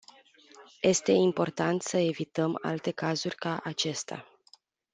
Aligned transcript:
Este 0.81 1.11
important 1.13 1.81
să 1.81 1.97
evităm 1.97 2.57
alte 2.61 2.91
cazuri 2.91 3.35
ca 3.35 3.59
acesta. 3.63 4.27